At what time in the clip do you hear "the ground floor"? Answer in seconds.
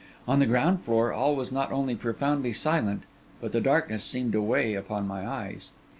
0.39-1.13